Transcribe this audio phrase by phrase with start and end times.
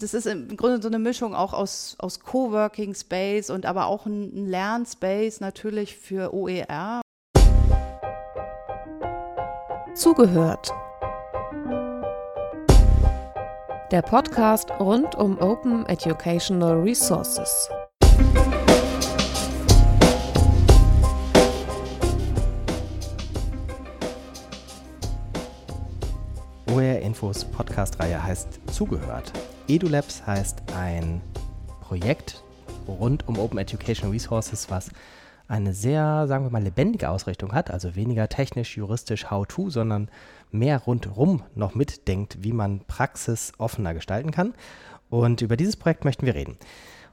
[0.00, 4.06] das ist im Grunde so eine Mischung auch aus, aus Coworking Space und aber auch
[4.06, 7.02] ein, ein Lernspace natürlich für OER.
[9.94, 10.72] Zugehört.
[13.90, 17.68] Der Podcast rund um Open Educational Resources.
[26.72, 29.32] OER Infos Podcast-Reihe heißt Zugehört.
[29.70, 31.20] EduLabs heißt ein
[31.80, 32.42] Projekt
[32.88, 34.90] rund um Open Educational Resources, was
[35.46, 40.10] eine sehr, sagen wir mal, lebendige Ausrichtung hat, also weniger technisch, juristisch, how-to, sondern
[40.50, 44.54] mehr rundherum noch mitdenkt, wie man Praxis offener gestalten kann.
[45.08, 46.56] Und über dieses Projekt möchten wir reden.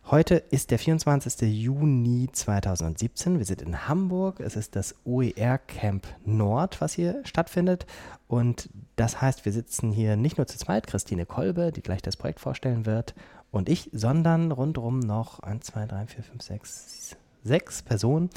[0.09, 1.41] Heute ist der 24.
[1.41, 3.39] Juni 2017.
[3.39, 4.39] Wir sind in Hamburg.
[4.39, 7.85] Es ist das OER Camp Nord, was hier stattfindet.
[8.29, 12.15] Und das heißt, wir sitzen hier nicht nur zu zweit, Christine Kolbe, die gleich das
[12.15, 13.15] Projekt vorstellen wird,
[13.51, 18.29] und ich, sondern rundherum noch 1, 2, 3, 4, 5, 6, sechs Personen,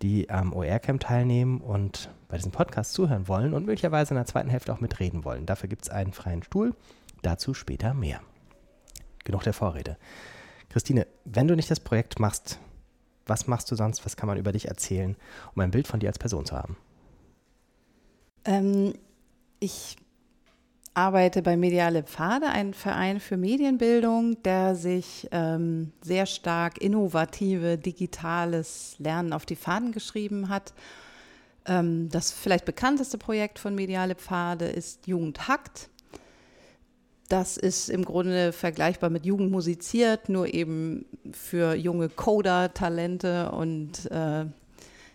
[0.00, 4.24] die am OER Camp teilnehmen und bei diesem Podcast zuhören wollen und möglicherweise in der
[4.24, 5.44] zweiten Hälfte auch mitreden wollen.
[5.44, 6.74] Dafür gibt es einen freien Stuhl.
[7.20, 8.20] Dazu später mehr.
[9.24, 9.98] Genug der Vorrede.
[10.68, 12.58] Christine, wenn du nicht das Projekt machst,
[13.26, 14.04] was machst du sonst?
[14.04, 15.16] Was kann man über dich erzählen,
[15.54, 16.76] um ein Bild von dir als Person zu haben?
[18.44, 18.94] Ähm,
[19.60, 19.96] ich
[20.94, 28.96] arbeite bei Mediale Pfade, ein Verein für Medienbildung, der sich ähm, sehr stark innovative digitales
[28.98, 30.74] Lernen auf die Fahnen geschrieben hat.
[31.66, 35.88] Ähm, das vielleicht bekannteste Projekt von Mediale Pfade ist Jugendhackt.
[37.28, 44.46] Das ist im Grunde vergleichbar mit Jugend musiziert, nur eben für junge Coder-Talente und äh,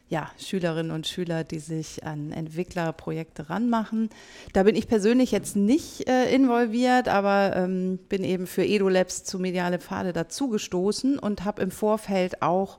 [0.09, 4.09] ja, Schülerinnen und Schüler, die sich an Entwicklerprojekte ranmachen.
[4.53, 9.39] Da bin ich persönlich jetzt nicht äh, involviert, aber ähm, bin eben für EduLabs zu
[9.39, 12.77] Mediale Pfade dazugestoßen und habe im Vorfeld auch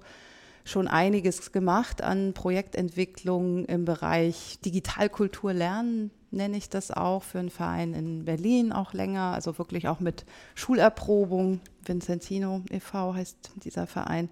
[0.64, 7.50] schon einiges gemacht an Projektentwicklung im Bereich Digitalkultur lernen, nenne ich das auch für einen
[7.50, 10.24] Verein in Berlin auch länger, also wirklich auch mit
[10.54, 11.60] Schulerprobung.
[11.84, 13.14] Vincentino e.V.
[13.14, 14.28] heißt dieser Verein.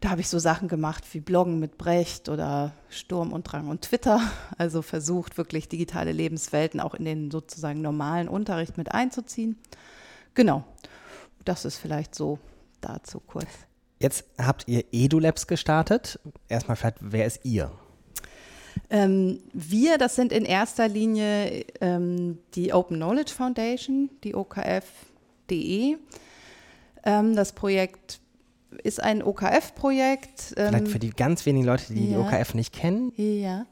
[0.00, 3.82] Da habe ich so Sachen gemacht wie Bloggen mit Brecht oder Sturm und Drang und
[3.82, 4.20] Twitter.
[4.58, 9.58] Also versucht wirklich digitale Lebenswelten auch in den sozusagen normalen Unterricht mit einzuziehen.
[10.34, 10.64] Genau,
[11.44, 12.40] das ist vielleicht so
[12.80, 13.46] dazu kurz.
[14.00, 16.18] Jetzt habt ihr EduLabs gestartet.
[16.48, 17.70] Erstmal vielleicht, wer ist ihr?
[18.92, 25.96] Ähm, wir, das sind in erster Linie ähm, die Open Knowledge Foundation, die OKF.de.
[27.02, 28.20] Ähm, das Projekt
[28.82, 30.52] ist ein OKF-Projekt.
[30.54, 32.18] Vielleicht ähm, für die ganz wenigen Leute, die ja.
[32.18, 33.14] die OKF nicht kennen.
[33.16, 33.64] Ja.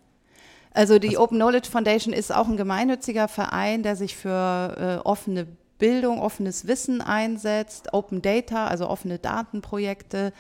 [0.73, 1.19] Also die Was?
[1.19, 5.47] Open Knowledge Foundation ist auch ein gemeinnütziger Verein, der sich für äh, offene
[5.79, 10.33] Bildung, offenes Wissen einsetzt, Open Data, also offene Datenprojekte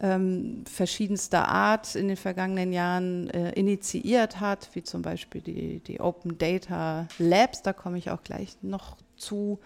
[0.00, 6.00] ähm, verschiedenster Art in den vergangenen Jahren äh, initiiert hat, wie zum Beispiel die, die
[6.00, 9.58] Open Data Labs, da komme ich auch gleich noch zu.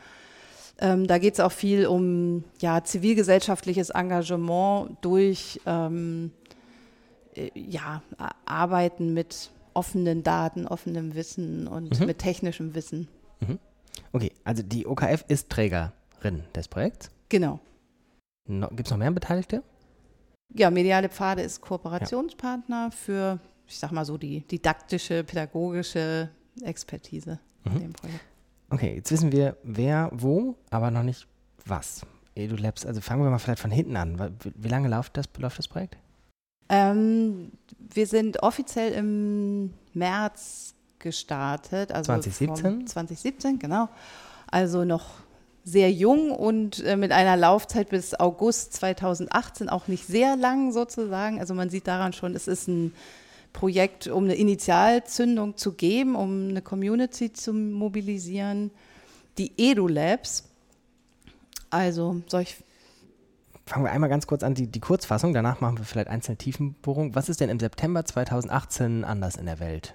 [0.79, 6.33] Ähm, da geht es auch viel um ja, zivilgesellschaftliches Engagement durch ähm,
[7.35, 8.03] äh, ja,
[8.47, 12.07] Arbeiten mit offenen Daten, offenem Wissen und mhm.
[12.07, 13.09] mit technischem Wissen.
[13.41, 13.59] Mhm.
[14.13, 17.11] Okay, also die OKF ist Trägerin des Projekts.
[17.29, 17.61] Genau.
[18.49, 19.63] No, Gibt es noch mehr Beteiligte?
[20.55, 22.91] Ja, Mediale Pfade ist Kooperationspartner ja.
[22.91, 26.29] für, ich sag mal so, die didaktische, pädagogische
[26.63, 27.73] Expertise mhm.
[27.73, 28.21] in dem Projekt.
[28.71, 31.27] Okay, jetzt wissen wir, wer wo, aber noch nicht
[31.67, 32.07] was.
[32.35, 34.37] EduLabs, also fangen wir mal vielleicht von hinten an.
[34.57, 35.97] Wie lange läuft das, läuft das Projekt?
[36.69, 41.93] Ähm, wir sind offiziell im März gestartet.
[41.93, 42.87] Also 2017?
[42.87, 43.89] 2017, genau.
[44.51, 45.22] Also noch
[45.65, 51.39] sehr jung und äh, mit einer Laufzeit bis August 2018 auch nicht sehr lang sozusagen.
[51.39, 52.93] Also man sieht daran schon, es ist ein
[53.53, 58.71] Projekt, um eine Initialzündung zu geben, um eine Community zu mobilisieren.
[59.39, 60.45] Die EduLabs,
[61.71, 62.57] also solch
[63.65, 67.15] Fangen wir einmal ganz kurz an, die, die Kurzfassung, danach machen wir vielleicht einzelne Tiefenbohrungen.
[67.15, 69.95] Was ist denn im September 2018 anders in der Welt?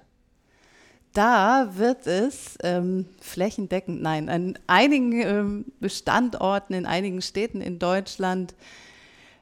[1.13, 8.55] Da wird es ähm, flächendeckend, nein, an einigen ähm, Standorten, in einigen Städten in Deutschland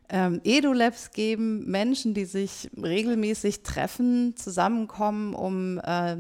[0.10, 6.18] ähm, EduLabs geben, Menschen, die sich regelmäßig treffen, zusammenkommen, um äh,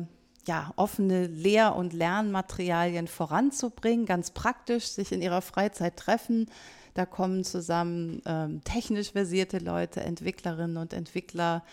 [0.48, 6.48] ja, offene Lehr- und Lernmaterialien voranzubringen, ganz praktisch, sich in ihrer Freizeit treffen.
[6.94, 11.64] Da kommen zusammen ähm, technisch versierte Leute, Entwicklerinnen und Entwickler,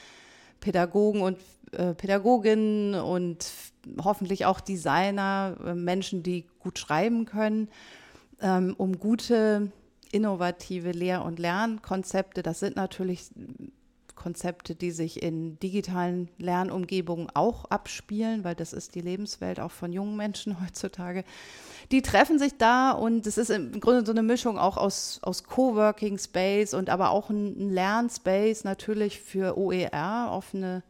[0.60, 1.38] Pädagogen und
[1.72, 3.50] äh, Pädagoginnen und
[4.02, 7.68] hoffentlich auch Designer, äh, Menschen, die gut schreiben können.
[8.44, 9.70] ähm, um gute,
[10.10, 12.42] innovative Lehr- und Lernkonzepte.
[12.42, 13.30] Das sind natürlich
[14.22, 19.92] Konzepte, die sich in digitalen Lernumgebungen auch abspielen, weil das ist die Lebenswelt auch von
[19.92, 21.24] jungen Menschen heutzutage.
[21.90, 25.44] Die treffen sich da und es ist im Grunde so eine Mischung auch aus, aus
[25.44, 30.82] Coworking Space und aber auch ein, Lernspace natürlich für OER, offene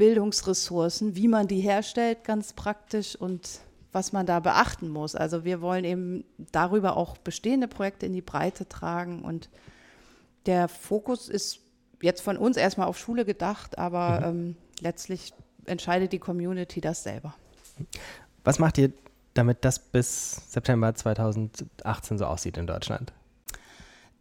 [0.00, 3.60] Bildungsressourcen, wie man die herstellt, ganz praktisch und
[3.92, 5.14] was man da beachten muss.
[5.14, 9.50] Also wir wollen eben darüber auch bestehende Projekte in die Breite tragen und
[10.46, 11.60] der Fokus ist
[12.00, 14.38] jetzt von uns erstmal auf Schule gedacht, aber mhm.
[14.48, 15.34] ähm, letztlich
[15.66, 17.34] entscheidet die Community das selber.
[18.42, 18.92] Was macht ihr,
[19.34, 23.12] damit das bis September 2018 so aussieht in Deutschland?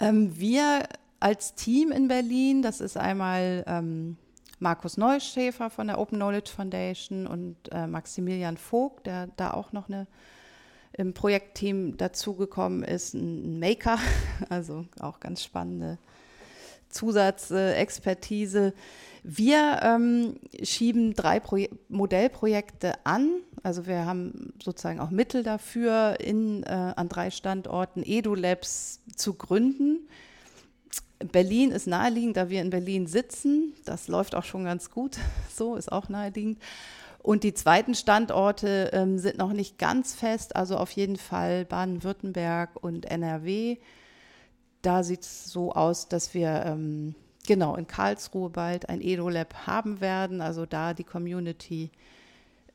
[0.02, 0.90] Ähm, wir
[1.22, 4.18] als Team in Berlin, das ist einmal ähm,
[4.60, 9.88] Markus Neuschäfer von der Open Knowledge Foundation und äh, Maximilian Vogt, der da auch noch
[9.88, 10.08] eine
[10.94, 14.00] im Projektteam dazugekommen ist, ein Maker,
[14.50, 15.98] also auch ganz spannende
[16.90, 18.74] Zusatzexpertise.
[19.24, 21.58] Wir ähm, schieben drei Pro
[21.88, 23.30] Modellprojekte an.
[23.64, 30.08] Also wir haben sozusagen auch Mittel dafür, in, äh, an drei Standorten EduLabs zu gründen.
[31.32, 33.74] Berlin ist naheliegend, da wir in Berlin sitzen.
[33.86, 35.18] Das läuft auch schon ganz gut.
[35.56, 36.60] So ist auch naheliegend.
[37.22, 42.82] Und die zweiten Standorte ähm, sind noch nicht ganz fest, also auf jeden Fall Baden-Württemberg
[42.82, 43.78] und NRW
[44.82, 47.16] da sieht es so aus, dass wir ähm,
[47.48, 51.90] genau in Karlsruhe bald ein EdoLab haben werden, also da die Community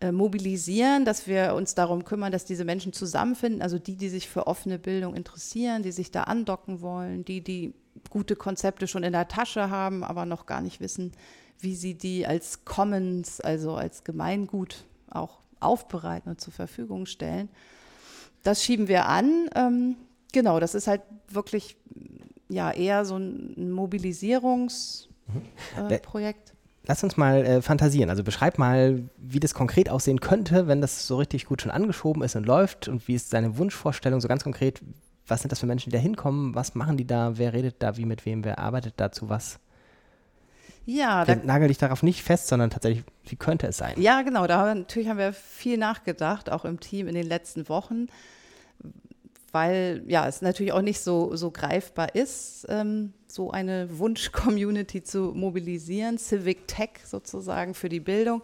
[0.01, 4.29] äh, mobilisieren, dass wir uns darum kümmern, dass diese Menschen zusammenfinden, also die, die sich
[4.29, 7.73] für offene Bildung interessieren, die sich da andocken wollen, die, die
[8.11, 11.13] gute Konzepte schon in der Tasche haben, aber noch gar nicht wissen,
[11.61, 17.49] wie sie die als Commons, also als Gemeingut auch aufbereiten und zur Verfügung stellen.
[18.43, 19.49] Das schieben wir an.
[19.55, 19.97] Ähm,
[20.35, 21.77] Genau, das ist halt wirklich
[22.49, 26.51] ja eher so ein Mobilisierungsprojekt.
[26.51, 26.55] Äh,
[26.87, 28.11] Lass uns mal äh, fantasieren.
[28.11, 32.25] Also beschreib mal, wie das konkret aussehen könnte, wenn das so richtig gut schon angeschoben
[32.25, 34.83] ist und läuft und wie ist deine Wunschvorstellung so ganz konkret?
[35.27, 36.55] Was sind das für Menschen, die da hinkommen?
[36.55, 37.39] Was machen die da?
[37.39, 38.45] Wer redet da wie mit wem?
[38.45, 39.59] Wer arbeitet dazu was?
[40.87, 43.95] Ja, da, nagel dich darauf nicht fest, sondern tatsächlich, wie könnte es sein?
[43.97, 44.47] Ja, genau.
[44.47, 48.09] Da natürlich haben wir viel nachgedacht, auch im Team in den letzten Wochen
[49.55, 55.33] weil ja es natürlich auch nicht so, so greifbar ist, ähm, so eine Wunsch-Community zu
[55.33, 58.43] mobilisieren, Civic Tech sozusagen für die Bildung.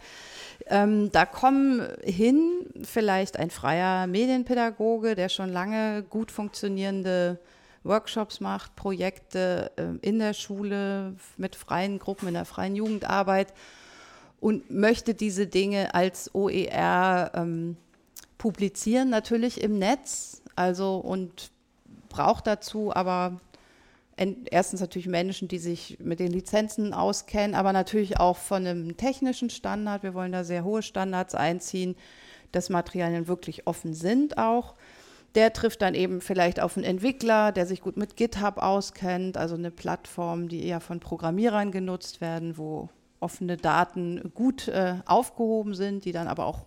[0.66, 7.40] Ähm, da kommen hin vielleicht ein freier Medienpädagoge, der schon lange gut funktionierende
[7.82, 13.52] Workshops macht, Projekte äh, in der Schule mit freien Gruppen, in der freien Jugendarbeit
[14.38, 17.76] und möchte diese Dinge als OER ähm,
[18.38, 21.50] publizieren, natürlich im Netz, also und
[22.08, 23.40] braucht dazu aber
[24.50, 29.48] erstens natürlich Menschen, die sich mit den Lizenzen auskennen, aber natürlich auch von einem technischen
[29.48, 30.02] Standard.
[30.02, 31.96] Wir wollen da sehr hohe Standards einziehen,
[32.52, 34.74] dass Materialien wirklich offen sind auch.
[35.36, 39.54] Der trifft dann eben vielleicht auf einen Entwickler, der sich gut mit GitHub auskennt, also
[39.54, 42.88] eine Plattform, die eher von Programmierern genutzt werden, wo
[43.20, 46.66] offene Daten gut äh, aufgehoben sind, die dann aber auch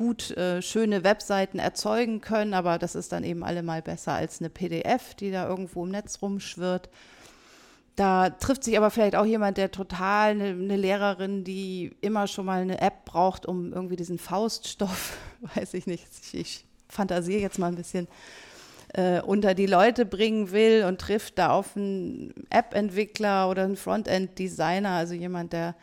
[0.00, 4.48] gut äh, schöne Webseiten erzeugen können, aber das ist dann eben allemal besser als eine
[4.48, 6.88] PDF, die da irgendwo im Netz rumschwirrt.
[7.96, 12.46] Da trifft sich aber vielleicht auch jemand, der total eine, eine, Lehrerin, die immer schon
[12.46, 15.18] mal eine App braucht, um irgendwie diesen Fauststoff,
[15.54, 18.08] weiß ich nicht, ich, ich fantasiere jetzt mal ein bisschen,
[18.94, 24.92] äh, unter die Leute bringen will und trifft da auf einen App-Entwickler oder einen Frontend-Designer,
[24.92, 25.74] also jemand, der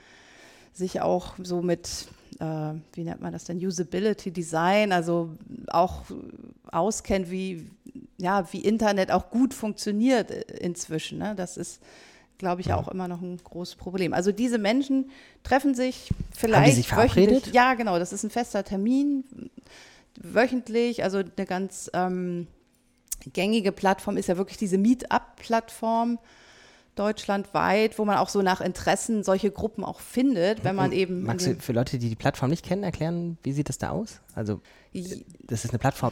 [0.74, 2.08] sich auch so mit
[2.40, 5.32] äh, wie nennt man das denn, Usability Design, also
[5.68, 6.04] auch
[6.72, 7.70] auskennt, wie,
[8.18, 11.18] ja, wie Internet auch gut funktioniert inzwischen.
[11.18, 11.34] Ne?
[11.36, 11.82] Das ist,
[12.38, 14.14] glaube ich, auch immer noch ein großes Problem.
[14.14, 15.10] Also diese Menschen
[15.44, 17.54] treffen sich vielleicht Haben die sich verabredet?
[17.54, 19.24] Ja, genau, das ist ein fester Termin,
[20.20, 22.48] wöchentlich, also eine ganz ähm,
[23.34, 26.20] gängige Plattform ist ja wirklich diese Meetup-Plattform
[26.98, 31.24] deutschlandweit, wo man auch so nach Interessen solche Gruppen auch findet, wenn man eben.
[31.24, 34.22] Magst du für Leute, die die Plattform nicht kennen, erklären, wie sieht das da aus?
[34.36, 34.62] Also,
[34.94, 36.12] das ist eine Plattform.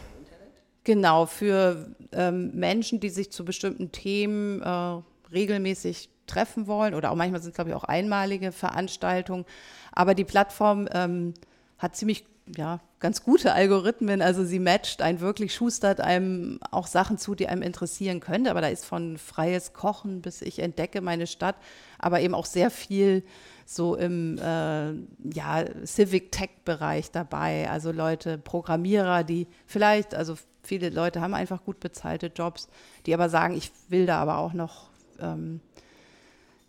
[0.83, 5.01] Genau, für ähm, Menschen, die sich zu bestimmten Themen äh,
[5.33, 9.45] regelmäßig treffen wollen oder auch manchmal sind es, glaube ich, auch einmalige Veranstaltungen.
[9.91, 11.33] Aber die Plattform ähm,
[11.77, 14.21] hat ziemlich ja, ganz gute Algorithmen.
[14.21, 18.51] Also sie matcht einen wirklich, schustert einem auch Sachen zu, die einem interessieren könnte.
[18.51, 21.55] Aber da ist von freies Kochen bis ich entdecke meine Stadt,
[21.97, 23.23] aber eben auch sehr viel
[23.65, 24.91] so im äh,
[25.33, 27.69] ja, Civic Tech Bereich dabei.
[27.69, 32.67] Also Leute, Programmierer, die vielleicht, also viele Leute haben einfach gut bezahlte Jobs,
[33.05, 35.61] die aber sagen, ich will da aber auch noch ähm,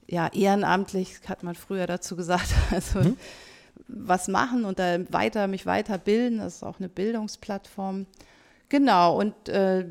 [0.07, 3.17] ja, ehrenamtlich, hat man früher dazu gesagt, also mhm.
[3.89, 6.39] Was machen und da weiter, mich weiterbilden.
[6.39, 8.07] Das ist auch eine Bildungsplattform.
[8.69, 9.87] Genau, und äh,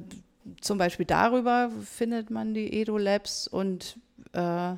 [0.61, 3.97] zum Beispiel darüber findet man die Edo Labs und
[4.33, 4.73] äh,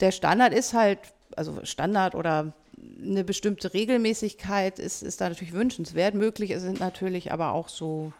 [0.00, 0.98] der Standard ist halt,
[1.36, 2.52] also Standard oder
[3.00, 6.14] eine bestimmte Regelmäßigkeit ist, ist da natürlich wünschenswert.
[6.14, 8.12] Möglich sind natürlich aber auch so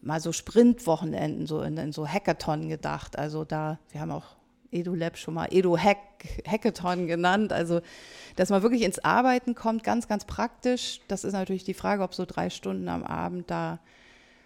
[0.00, 3.18] mal so Sprintwochenenden, so in, in so Hackathon gedacht.
[3.18, 4.37] Also da, wir haben auch
[4.70, 5.98] EduLab schon mal EduHack,
[6.46, 7.52] Hackathon genannt.
[7.52, 7.80] Also,
[8.36, 11.00] dass man wirklich ins Arbeiten kommt, ganz, ganz praktisch.
[11.08, 13.78] Das ist natürlich die Frage, ob so drei Stunden am Abend da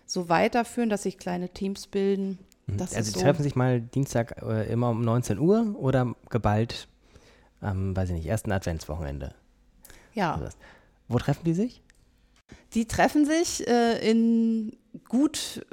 [0.06, 2.38] so weiterführen, dass sich kleine Teams bilden.
[2.66, 2.76] Mhm.
[2.78, 6.88] Das also, die so treffen sich mal Dienstag äh, immer um 19 Uhr oder geballt
[7.60, 9.34] am, weiß ich nicht, ersten Adventswochenende.
[10.14, 10.34] Ja.
[10.34, 10.56] Also,
[11.08, 11.82] wo treffen die sich?
[12.74, 14.76] Die treffen sich äh, in
[15.08, 15.64] gut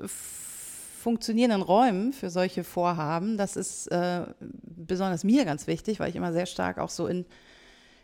[0.99, 3.37] funktionierenden Räumen für solche Vorhaben.
[3.37, 7.25] Das ist äh, besonders mir ganz wichtig, weil ich immer sehr stark auch so in,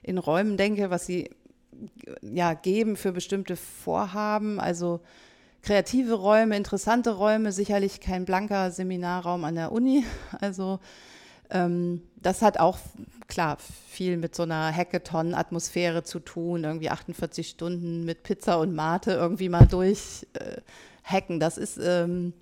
[0.01, 1.29] in Räumen denke, was sie
[2.21, 4.59] ja, geben für bestimmte Vorhaben.
[4.59, 5.01] Also
[5.61, 10.05] kreative Räume, interessante Räume, sicherlich kein blanker Seminarraum an der Uni.
[10.39, 10.79] Also
[11.49, 12.79] ähm, das hat auch
[13.27, 19.11] klar viel mit so einer Hackathon-Atmosphäre zu tun, irgendwie 48 Stunden mit Pizza und Mate
[19.11, 20.25] irgendwie mal durch.
[20.33, 20.61] Äh.
[21.39, 22.33] Das ist ähm,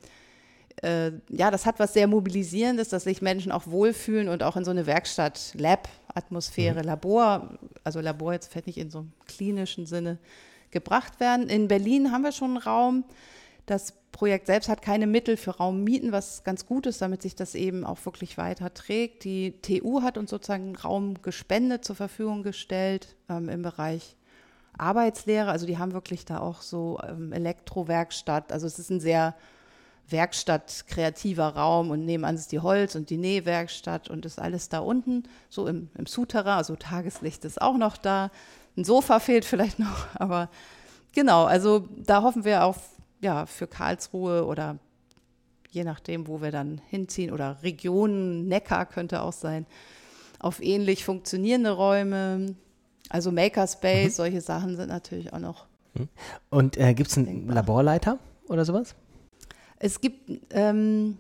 [0.83, 4.65] äh, ja, das hat was sehr Mobilisierendes, dass sich Menschen auch wohlfühlen und auch in
[4.65, 6.85] so eine Werkstatt, Lab-Atmosphäre, mhm.
[6.85, 10.17] Labor, also Labor jetzt vielleicht nicht in so einem klinischen Sinne
[10.71, 11.47] gebracht werden.
[11.47, 13.05] In Berlin haben wir schon einen Raum.
[13.65, 17.55] Das Projekt selbst hat keine Mittel für Raummieten, was ganz gut ist, damit sich das
[17.55, 19.23] eben auch wirklich weiter trägt.
[19.23, 24.17] Die TU hat uns sozusagen Raum gespendet, zur Verfügung gestellt ähm, im Bereich
[24.77, 25.49] Arbeitslehre.
[25.49, 28.51] Also die haben wirklich da auch so ähm, Elektrowerkstatt.
[28.51, 29.33] Also es ist ein sehr
[30.09, 34.79] Werkstatt kreativer Raum und nebenan ist die Holz- und die Nähwerkstatt und ist alles da
[34.79, 38.29] unten, so im, im Souterrain, also Tageslicht ist auch noch da.
[38.75, 40.49] Ein Sofa fehlt vielleicht noch, aber
[41.13, 42.77] genau, also da hoffen wir auf,
[43.21, 44.77] ja, für Karlsruhe oder
[45.69, 49.65] je nachdem, wo wir dann hinziehen oder Regionen, Neckar könnte auch sein,
[50.39, 52.55] auf ähnlich funktionierende Räume.
[53.09, 54.15] Also Makerspace, mhm.
[54.15, 55.65] solche Sachen sind natürlich auch noch.
[56.49, 57.47] Und äh, gibt es einen.
[57.47, 58.95] Laborleiter oder sowas?
[59.83, 61.17] Es gibt ähm,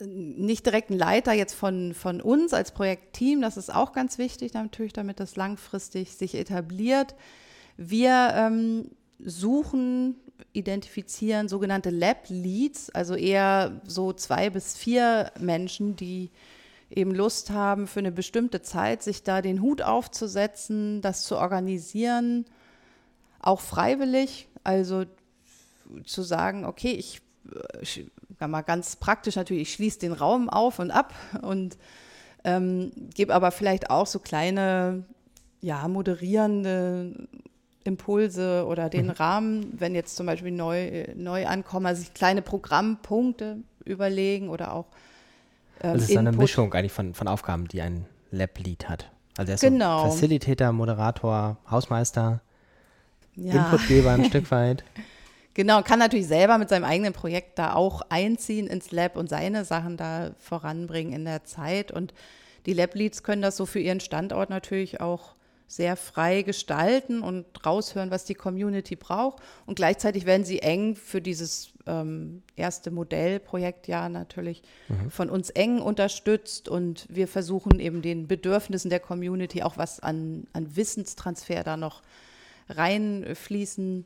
[0.00, 4.54] nicht direkt einen Leiter jetzt von, von uns als Projektteam, das ist auch ganz wichtig
[4.54, 7.14] natürlich, damit das langfristig sich etabliert.
[7.76, 10.16] Wir ähm, suchen,
[10.54, 16.30] identifizieren sogenannte Lab-Leads, also eher so zwei bis vier Menschen, die
[16.88, 22.46] eben Lust haben, für eine bestimmte Zeit sich da den Hut aufzusetzen, das zu organisieren,
[23.38, 24.48] auch freiwillig.
[24.64, 25.04] Also
[26.04, 27.20] zu sagen, okay, ich,
[27.80, 28.06] ich
[28.40, 31.76] mal ganz praktisch natürlich, ich schließe den Raum auf und ab und
[32.44, 35.04] ähm, gebe aber vielleicht auch so kleine,
[35.60, 37.28] ja, moderierende
[37.84, 39.12] Impulse oder den mhm.
[39.12, 44.86] Rahmen, wenn jetzt zum Beispiel neu, neu ankommen, also sich kleine Programmpunkte überlegen oder auch.
[45.80, 46.26] Ähm, also es ist Input.
[46.26, 49.10] eine Mischung eigentlich von, von Aufgaben, die ein Lab-Lead hat.
[49.36, 50.04] Also er ist genau.
[50.04, 52.40] so Facilitator, Moderator, Hausmeister,
[53.34, 53.54] ja.
[53.54, 54.84] Inputgeber ein Stück weit.
[55.58, 59.64] Genau, kann natürlich selber mit seinem eigenen Projekt da auch einziehen ins Lab und seine
[59.64, 61.90] Sachen da voranbringen in der Zeit.
[61.90, 62.14] Und
[62.64, 65.34] die Lab-Leads können das so für ihren Standort natürlich auch
[65.66, 69.42] sehr frei gestalten und raushören, was die Community braucht.
[69.66, 75.10] Und gleichzeitig werden sie eng für dieses ähm, erste Modellprojekt ja natürlich mhm.
[75.10, 76.68] von uns eng unterstützt.
[76.68, 82.02] Und wir versuchen eben den Bedürfnissen der Community auch was an, an Wissenstransfer da noch
[82.68, 84.04] reinfließen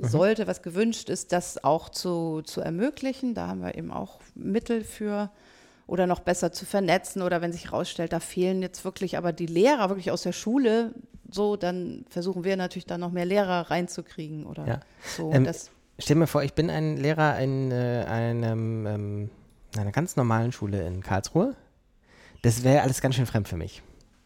[0.00, 0.08] Mhm.
[0.08, 3.34] sollte, was gewünscht ist, das auch zu, zu ermöglichen.
[3.34, 5.30] Da haben wir eben auch Mittel für
[5.86, 9.46] oder noch besser zu vernetzen oder wenn sich herausstellt, da fehlen jetzt wirklich aber die
[9.46, 10.94] Lehrer wirklich aus der Schule,
[11.28, 14.80] so, dann versuchen wir natürlich da noch mehr Lehrer reinzukriegen oder ja.
[15.16, 15.32] so.
[15.32, 15.48] Ähm,
[15.98, 19.30] stell mir vor, ich bin ein Lehrer in äh, einem, ähm,
[19.76, 21.56] einer ganz normalen Schule in Karlsruhe.
[22.42, 23.82] Das wäre alles ganz schön fremd für mich.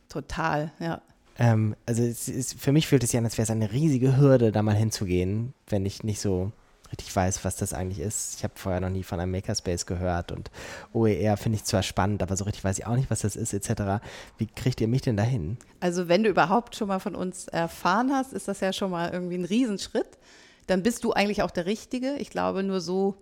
[0.08, 1.02] Total, ja.
[1.38, 4.52] Ähm, also ist, für mich fühlt es sich an, als wäre es eine riesige Hürde,
[4.52, 6.52] da mal hinzugehen, wenn ich nicht so
[6.90, 8.36] richtig weiß, was das eigentlich ist.
[8.36, 10.50] Ich habe vorher noch nie von einem Makerspace gehört und
[10.92, 13.52] OER finde ich zwar spannend, aber so richtig weiß ich auch nicht, was das ist,
[13.52, 14.04] etc.
[14.38, 15.58] Wie kriegt ihr mich denn dahin?
[15.80, 19.12] Also wenn du überhaupt schon mal von uns erfahren hast, ist das ja schon mal
[19.12, 20.18] irgendwie ein Riesenschritt.
[20.66, 22.14] Dann bist du eigentlich auch der Richtige.
[22.18, 23.16] Ich glaube, nur so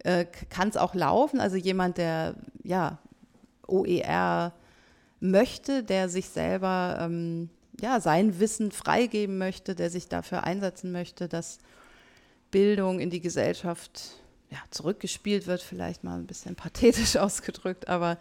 [0.00, 1.40] äh, kann es auch laufen.
[1.40, 2.98] Also jemand, der ja
[3.66, 4.52] OER
[5.20, 11.28] möchte, der sich selber ähm, ja, sein Wissen freigeben möchte, der sich dafür einsetzen möchte,
[11.28, 11.58] dass
[12.50, 14.20] Bildung in die Gesellschaft
[14.50, 18.18] ja, zurückgespielt wird, vielleicht mal ein bisschen pathetisch ausgedrückt, aber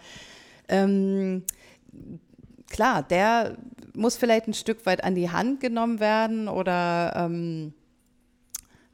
[0.67, 1.43] ähm,
[2.69, 3.57] klar, der
[3.93, 7.73] muss vielleicht ein Stück weit an die Hand genommen werden oder ähm,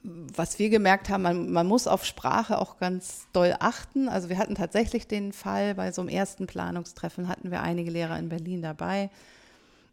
[0.04, 4.10] was wir gemerkt haben, man, man, muss auf Sprache auch ganz doll achten.
[4.10, 8.18] Also wir hatten tatsächlich den Fall, bei so einem ersten Planungstreffen hatten wir einige Lehrer
[8.18, 9.12] in Berlin dabei.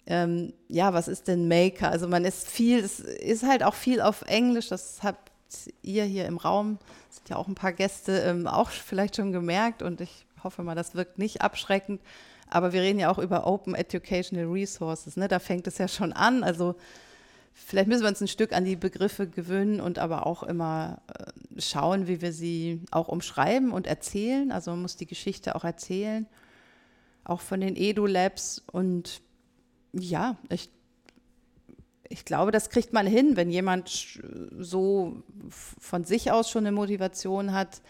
[0.07, 1.91] Ähm, ja, was ist denn Maker?
[1.91, 5.31] Also man ist viel, es ist halt auch viel auf Englisch, das habt
[5.83, 6.79] ihr hier im Raum,
[7.11, 10.75] sind ja auch ein paar Gäste, ähm, auch vielleicht schon gemerkt und ich hoffe mal,
[10.75, 12.01] das wirkt nicht abschreckend.
[12.49, 15.29] Aber wir reden ja auch über Open Educational Resources, ne?
[15.29, 16.43] da fängt es ja schon an.
[16.43, 16.77] Also
[17.67, 21.61] vielleicht müssen wir uns ein Stück an die Begriffe gewöhnen und aber auch immer äh,
[21.61, 24.53] schauen, wie wir sie auch umschreiben und erzählen.
[24.53, 26.27] Also man muss die Geschichte auch erzählen,
[27.25, 28.63] auch von den Edu-Labs.
[28.73, 29.21] Und
[29.93, 30.71] ja, ich,
[32.09, 34.21] ich glaube, das kriegt man hin, wenn jemand
[34.59, 37.83] so von sich aus schon eine Motivation hat,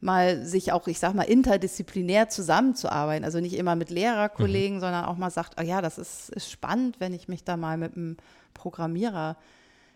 [0.00, 3.24] mal sich auch, ich sag mal, interdisziplinär zusammenzuarbeiten.
[3.24, 4.80] Also nicht immer mit Lehrerkollegen, mhm.
[4.80, 7.78] sondern auch mal sagt, oh ja, das ist, ist spannend, wenn ich mich da mal
[7.78, 8.18] mit einem
[8.54, 9.36] Programmierer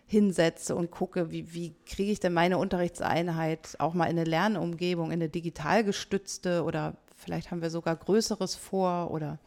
[0.05, 5.07] hinsetze und gucke, wie, wie kriege ich denn meine Unterrichtseinheit auch mal in eine Lernumgebung,
[5.07, 9.37] in eine digital gestützte oder vielleicht haben wir sogar Größeres vor oder.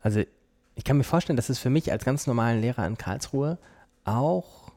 [0.00, 0.22] Also
[0.74, 3.58] ich kann mir vorstellen, dass es für mich als ganz normalen Lehrer in Karlsruhe
[4.04, 4.72] auch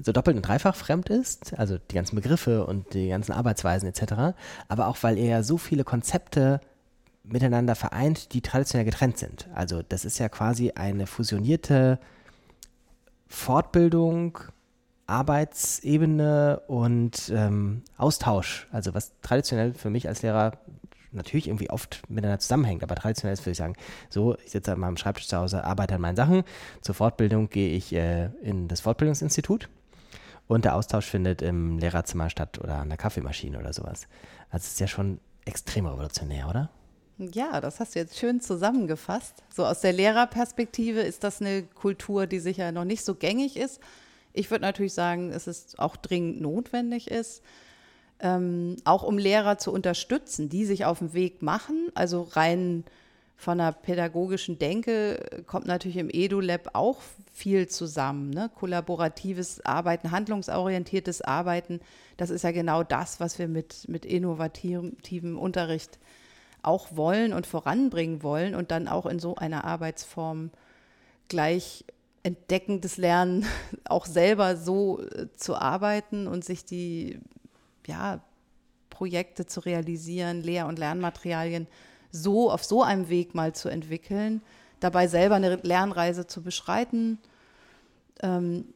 [0.00, 4.34] so doppelt und dreifach fremd ist, also die ganzen Begriffe und die ganzen Arbeitsweisen etc.,
[4.68, 6.60] aber auch weil er so viele Konzepte
[7.24, 9.48] miteinander vereint, die traditionell getrennt sind.
[9.54, 11.98] Also das ist ja quasi eine fusionierte
[13.28, 14.38] Fortbildung,
[15.06, 18.66] Arbeitsebene und ähm, Austausch.
[18.72, 20.52] Also was traditionell für mich als Lehrer
[21.12, 23.74] natürlich irgendwie oft miteinander zusammenhängt, aber traditionell ist, würde ich sagen,
[24.08, 26.44] so, ich sitze an meinem Schreibtisch zu Hause, arbeite an meinen Sachen.
[26.80, 29.68] Zur Fortbildung gehe ich äh, in das Fortbildungsinstitut
[30.46, 34.08] und der Austausch findet im Lehrerzimmer statt oder an der Kaffeemaschine oder sowas.
[34.50, 36.70] Also es ist ja schon extrem revolutionär, oder?
[37.32, 39.42] Ja, das hast du jetzt schön zusammengefasst.
[39.54, 43.80] So aus der Lehrerperspektive ist das eine Kultur, die sicher noch nicht so gängig ist.
[44.32, 47.42] Ich würde natürlich sagen, dass es auch dringend notwendig ist,
[48.20, 51.90] ähm, auch um Lehrer zu unterstützen, die sich auf den Weg machen.
[51.94, 52.84] Also rein
[53.36, 57.00] von der pädagogischen Denke kommt natürlich im EduLab auch
[57.32, 58.30] viel zusammen.
[58.30, 58.50] Ne?
[58.54, 61.80] Kollaboratives Arbeiten, handlungsorientiertes Arbeiten,
[62.16, 65.98] das ist ja genau das, was wir mit, mit innovativem Unterricht
[66.62, 70.50] auch wollen und voranbringen wollen und dann auch in so einer Arbeitsform
[71.28, 71.84] gleich
[72.22, 73.44] entdeckendes Lernen
[73.84, 77.18] auch selber so äh, zu arbeiten und sich die
[77.86, 78.20] ja,
[78.90, 81.66] Projekte zu realisieren, Lehr- und Lernmaterialien
[82.12, 84.42] so auf so einem Weg mal zu entwickeln,
[84.80, 87.18] dabei selber eine Lernreise zu beschreiten,
[88.20, 88.66] ähm,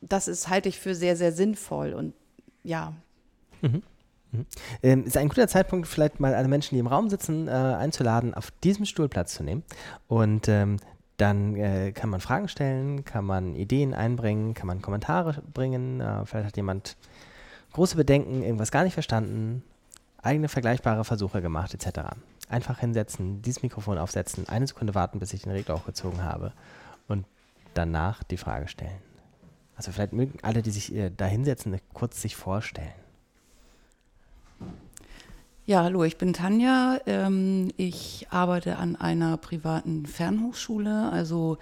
[0.00, 2.14] das ist, halte ich für sehr, sehr sinnvoll und
[2.62, 2.94] ja.
[3.60, 3.82] Mhm.
[4.32, 4.46] Mhm.
[4.82, 8.34] Ähm, ist ein guter Zeitpunkt, vielleicht mal alle Menschen, die im Raum sitzen, äh, einzuladen,
[8.34, 9.62] auf diesem Stuhl Platz zu nehmen.
[10.06, 10.78] Und ähm,
[11.16, 16.00] dann äh, kann man Fragen stellen, kann man Ideen einbringen, kann man Kommentare bringen.
[16.00, 16.96] Äh, vielleicht hat jemand
[17.72, 19.62] große Bedenken, irgendwas gar nicht verstanden,
[20.22, 22.16] eigene vergleichbare Versuche gemacht, etc.
[22.48, 26.52] Einfach hinsetzen, dieses Mikrofon aufsetzen, eine Sekunde warten, bis ich den Regler hochgezogen habe
[27.08, 27.26] und
[27.74, 29.00] danach die Frage stellen.
[29.76, 33.07] Also vielleicht mögen alle, die sich äh, da hinsetzen, kurz sich vorstellen.
[35.68, 36.98] Ja, hallo, ich bin Tanja.
[37.04, 41.58] Ähm, ich arbeite an einer privaten Fernhochschule, also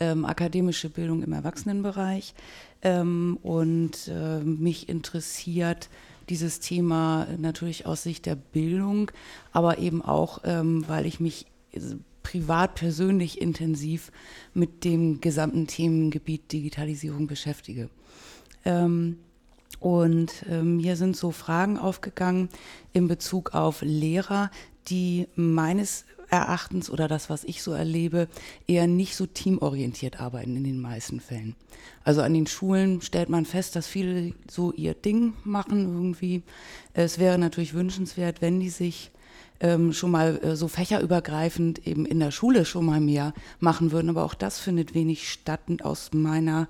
[0.00, 2.32] ähm, akademische Bildung im Erwachsenenbereich.
[2.80, 4.10] Ähm, und
[4.42, 5.90] mich interessiert
[6.30, 9.10] dieses Thema natürlich aus Sicht der Bildung,
[9.52, 11.44] aber eben auch, weil ich mich
[12.22, 14.12] privat, persönlich intensiv
[14.54, 17.90] mit dem gesamten Themengebiet Digitalisierung beschäftige.
[19.82, 22.48] Und ähm, hier sind so Fragen aufgegangen
[22.92, 24.50] in Bezug auf Lehrer,
[24.86, 28.28] die meines Erachtens oder das, was ich so erlebe,
[28.68, 31.56] eher nicht so teamorientiert arbeiten in den meisten Fällen.
[32.04, 36.42] Also an den Schulen stellt man fest, dass viele so ihr Ding machen irgendwie.
[36.94, 39.10] Es wäre natürlich wünschenswert, wenn die sich
[39.58, 44.10] ähm, schon mal äh, so fächerübergreifend eben in der Schule schon mal mehr machen würden.
[44.10, 46.68] Aber auch das findet wenig statt aus meiner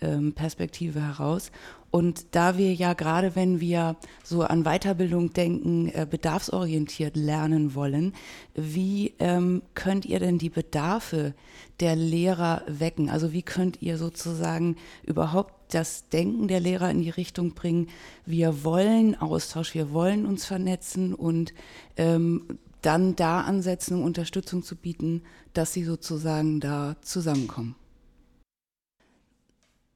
[0.00, 1.50] ähm, Perspektive heraus.
[1.96, 8.12] Und da wir ja gerade, wenn wir so an Weiterbildung denken, äh, bedarfsorientiert lernen wollen,
[8.54, 11.32] wie ähm, könnt ihr denn die Bedarfe
[11.80, 13.08] der Lehrer wecken?
[13.08, 17.88] Also wie könnt ihr sozusagen überhaupt das Denken der Lehrer in die Richtung bringen,
[18.26, 21.54] wir wollen Austausch, wir wollen uns vernetzen und
[21.96, 25.22] ähm, dann da ansetzen, um Unterstützung zu bieten,
[25.54, 27.74] dass sie sozusagen da zusammenkommen?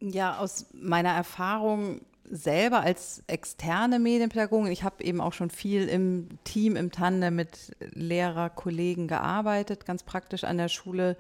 [0.01, 6.29] Ja, aus meiner Erfahrung selber als externe Medienpädagogin, ich habe eben auch schon viel im
[6.45, 11.17] Team, im Tandem mit Lehrerkollegen gearbeitet, ganz praktisch an der Schule.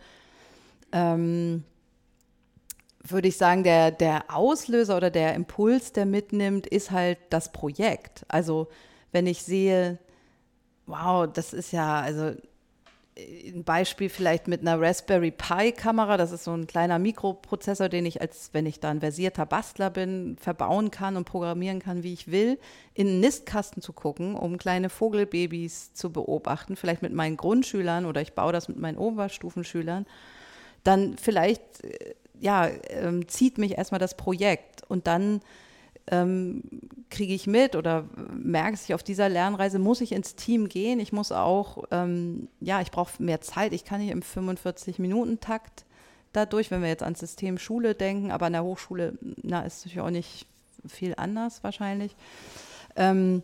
[0.93, 1.64] Ähm,
[3.03, 8.25] würde ich sagen, der, der Auslöser oder der Impuls, der mitnimmt, ist halt das Projekt.
[8.29, 8.69] Also
[9.11, 9.99] wenn ich sehe,
[10.87, 12.35] wow, das ist ja, also
[13.46, 16.16] ein Beispiel vielleicht mit einer Raspberry Pi Kamera.
[16.16, 19.90] Das ist so ein kleiner Mikroprozessor, den ich als, wenn ich da ein versierter Bastler
[19.90, 22.59] bin, verbauen kann und programmieren kann, wie ich will,
[22.94, 28.20] in einen Nistkasten zu gucken, um kleine Vogelbabys zu beobachten, vielleicht mit meinen Grundschülern oder
[28.20, 30.06] ich baue das mit meinen Oberstufenschülern.
[30.85, 35.40] Dann vielleicht, äh, ja, ähm, zieht mich erstmal das Projekt und dann
[36.07, 36.63] ähm,
[37.11, 41.01] kriege ich mit oder merke ich, auf dieser Lernreise muss ich ins Team gehen.
[41.01, 43.73] Ich muss auch, ähm, ja, ich brauche mehr Zeit.
[43.73, 45.85] Ich kann nicht im 45-Minuten-Takt
[46.33, 50.01] dadurch, wenn wir jetzt ans System Schule denken, aber an der Hochschule, na, ist natürlich
[50.01, 50.47] auch nicht
[50.87, 52.17] viel anders wahrscheinlich.
[52.97, 53.43] Ähm,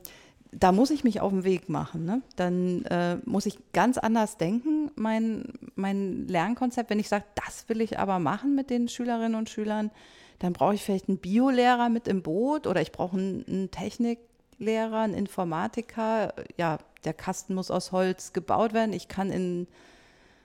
[0.53, 2.05] da muss ich mich auf den Weg machen.
[2.05, 2.23] Ne?
[2.37, 6.89] Dann äh, muss ich ganz anders denken, mein, mein Lernkonzept.
[6.89, 9.91] Wenn ich sage, das will ich aber machen mit den Schülerinnen und Schülern,
[10.39, 15.15] dann brauche ich vielleicht einen Biolehrer mit im Boot oder ich brauche einen, Techniklehrer, einen
[15.15, 16.35] Informatiker.
[16.57, 18.93] Ja, der Kasten muss aus Holz gebaut werden.
[18.93, 19.67] Ich kann in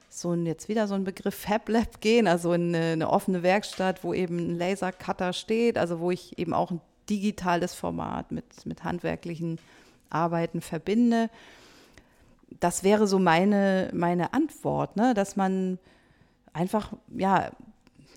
[0.09, 3.43] so ein, jetzt wieder so ein Begriff Fab Lab gehen, also in eine, eine offene
[3.43, 8.65] Werkstatt, wo eben ein Lasercutter steht, also wo ich eben auch ein digitales Format mit,
[8.65, 9.59] mit handwerklichen
[10.09, 11.29] Arbeiten verbinde.
[12.59, 15.13] Das wäre so meine, meine Antwort, ne?
[15.13, 15.79] dass man
[16.53, 17.51] einfach, ja,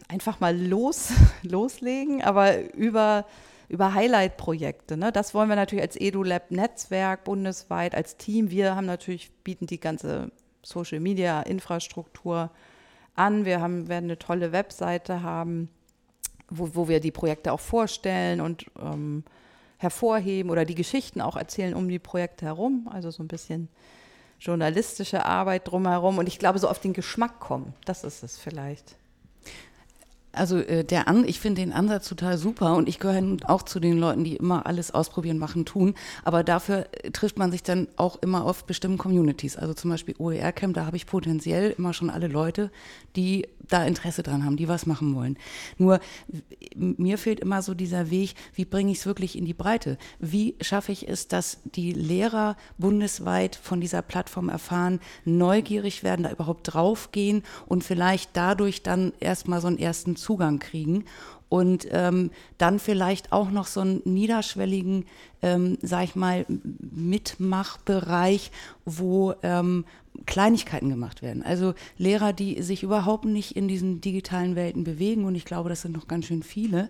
[0.08, 1.12] einfach mal los,
[1.42, 3.26] loslegen, aber über,
[3.68, 4.96] über Highlight-Projekte.
[4.96, 5.12] Ne?
[5.12, 8.50] Das wollen wir natürlich als EduLab-Netzwerk bundesweit, als Team.
[8.50, 10.30] Wir haben natürlich, bieten die ganze
[10.62, 12.50] Social-Media-Infrastruktur
[13.14, 13.44] an.
[13.44, 15.68] Wir haben, werden eine tolle Webseite haben,
[16.48, 19.24] wo, wo wir die Projekte auch vorstellen und ähm,
[19.78, 22.88] hervorheben oder die Geschichten auch erzählen um die Projekte herum.
[22.90, 23.68] Also so ein bisschen
[24.40, 26.18] journalistische Arbeit drumherum.
[26.18, 28.96] Und ich glaube, so auf den Geschmack kommen, das ist es vielleicht.
[30.34, 33.80] Also äh, der An ich finde den Ansatz total super und ich gehöre auch zu
[33.80, 35.94] den Leuten, die immer alles ausprobieren, machen, tun.
[36.24, 39.56] Aber dafür äh, trifft man sich dann auch immer auf bestimmten Communities.
[39.56, 42.70] Also zum Beispiel OER Camp, da habe ich potenziell immer schon alle Leute,
[43.16, 45.38] die da Interesse dran haben, die was machen wollen.
[45.78, 46.00] Nur
[46.74, 49.98] mir fehlt immer so dieser Weg, wie bringe ich es wirklich in die Breite?
[50.18, 56.30] Wie schaffe ich es, dass die Lehrer bundesweit von dieser Plattform erfahren, neugierig werden, da
[56.30, 61.04] überhaupt draufgehen und vielleicht dadurch dann erstmal so einen ersten Zugang kriegen.
[61.48, 65.04] Und ähm, dann vielleicht auch noch so einen niederschwelligen,
[65.44, 68.50] ähm, sag ich mal, Mitmachbereich,
[68.86, 69.84] wo ähm,
[70.26, 71.42] Kleinigkeiten gemacht werden.
[71.42, 75.82] Also Lehrer, die sich überhaupt nicht in diesen digitalen Welten bewegen, und ich glaube, das
[75.82, 76.88] sind noch ganz schön viele,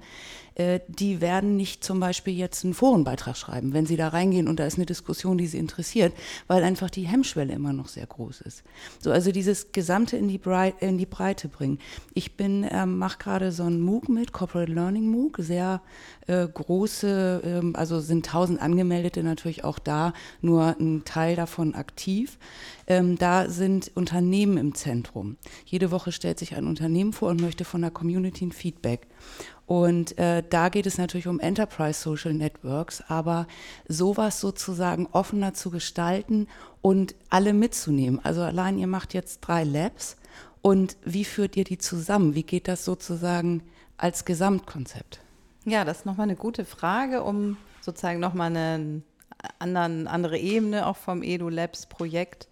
[0.55, 4.61] äh, die werden nicht zum Beispiel jetzt einen Forenbeitrag schreiben, wenn sie da reingehen und
[4.61, 6.12] da ist eine Diskussion, die sie interessiert,
[6.47, 8.62] weil einfach die Hemmschwelle immer noch sehr groß ist.
[9.01, 11.79] So, also dieses Gesamte in die, Breite, in die Breite bringen.
[12.12, 15.81] Ich bin, ähm, mache gerade so einen MOOC mit, Corporate Learning MOOC, sehr
[16.27, 22.38] äh, große, ähm, also sind tausend Angemeldete natürlich auch da, nur ein Teil davon aktiv.
[22.87, 25.37] Ähm, da sind Unternehmen im Zentrum.
[25.64, 29.07] Jede Woche stellt sich ein Unternehmen vor und möchte von der Community ein Feedback.
[29.66, 33.46] Und äh, da geht es natürlich um Enterprise Social Networks, aber
[33.88, 36.48] sowas sozusagen offener zu gestalten
[36.83, 38.20] und alle mitzunehmen.
[38.22, 40.16] Also allein ihr macht jetzt drei Labs
[40.61, 42.35] und wie führt ihr die zusammen?
[42.35, 43.62] Wie geht das sozusagen
[43.96, 45.20] als Gesamtkonzept?
[45.64, 49.03] Ja, das ist nochmal eine gute Frage, um sozusagen nochmal eine
[49.59, 52.49] anderen, andere Ebene auch vom Edu Labs Projekt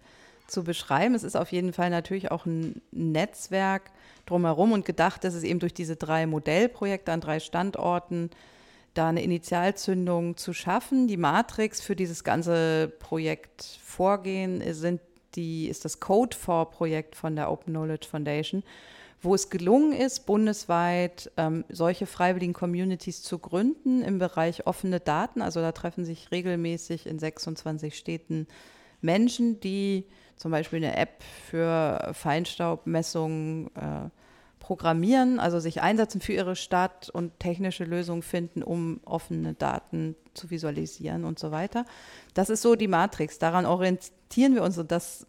[0.47, 1.15] zu beschreiben.
[1.15, 3.91] Es ist auf jeden Fall natürlich auch ein Netzwerk
[4.25, 8.29] drumherum und gedacht, dass es eben durch diese drei Modellprojekte an drei Standorten
[8.93, 11.07] da eine Initialzündung zu schaffen.
[11.07, 15.01] Die Matrix für dieses ganze Projekt Vorgehen sind
[15.35, 18.63] die, ist das Code for Projekt von der Open Knowledge Foundation,
[19.23, 25.41] wo es gelungen ist, bundesweit ähm, solche freiwilligen Communities zu gründen im Bereich offene Daten.
[25.41, 28.47] Also da treffen sich regelmäßig in 26 Städten
[29.01, 30.05] Menschen, die
[30.35, 34.09] zum Beispiel eine App für Feinstaubmessungen äh,
[34.59, 40.49] programmieren, also sich einsetzen für ihre Stadt und technische Lösungen finden, um offene Daten zu
[40.49, 41.85] visualisieren und so weiter.
[42.33, 43.39] Das ist so die Matrix.
[43.39, 45.27] Daran orientieren wir uns und das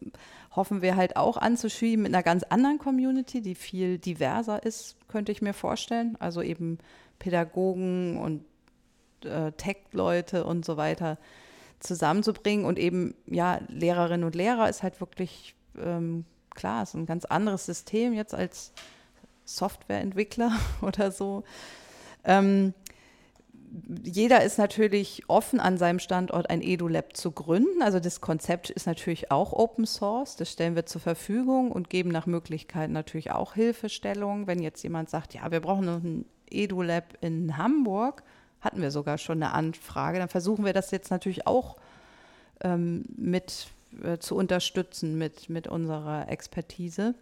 [0.56, 5.32] hoffen wir halt auch anzuschieben mit einer ganz anderen Community, die viel diverser ist, könnte
[5.32, 6.16] ich mir vorstellen.
[6.20, 6.78] Also eben
[7.18, 8.44] Pädagogen und
[9.24, 11.18] äh, Tech-Leute und so weiter,
[11.80, 17.24] zusammenzubringen und eben, ja, Lehrerinnen und Lehrer ist halt wirklich, ähm, klar, ist ein ganz
[17.24, 18.72] anderes System jetzt als
[19.44, 21.44] Softwareentwickler oder so.
[22.24, 22.74] Ähm,
[24.04, 27.82] jeder ist natürlich offen, an seinem Standort ein EduLab zu gründen.
[27.82, 30.36] Also das Konzept ist natürlich auch Open Source.
[30.36, 34.46] Das stellen wir zur Verfügung und geben nach Möglichkeit natürlich auch Hilfestellung.
[34.46, 38.22] Wenn jetzt jemand sagt, ja, wir brauchen ein EduLab in Hamburg,
[38.60, 41.76] hatten wir sogar schon eine Anfrage, dann versuchen wir das jetzt natürlich auch
[42.62, 43.68] ähm, mit
[44.02, 47.14] äh, zu unterstützen mit, mit unserer Expertise.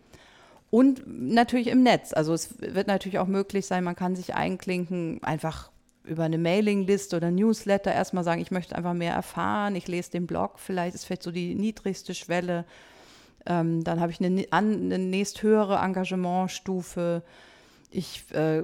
[0.70, 2.14] Und natürlich im Netz.
[2.14, 5.70] Also es wird natürlich auch möglich sein, man kann sich einklinken, einfach
[6.04, 10.26] über eine Mailingliste oder Newsletter erstmal sagen, ich möchte einfach mehr erfahren, ich lese den
[10.26, 12.64] Blog, vielleicht ist vielleicht so die niedrigste Schwelle.
[13.46, 17.22] Ähm, dann habe ich eine, eine nächsthöhere Engagementstufe.
[17.90, 18.62] Ich äh,